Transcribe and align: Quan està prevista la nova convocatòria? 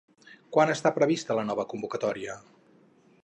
Quan 0.55 0.71
està 0.75 0.91
prevista 0.95 1.37
la 1.41 1.45
nova 1.51 1.67
convocatòria? 1.75 2.39